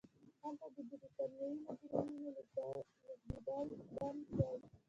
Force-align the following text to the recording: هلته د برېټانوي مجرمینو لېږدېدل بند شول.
هلته 0.43 0.67
د 0.75 0.77
برېټانوي 0.89 1.51
مجرمینو 1.65 2.29
لېږدېدل 2.35 3.67
بند 3.95 4.19
شول. 4.33 4.59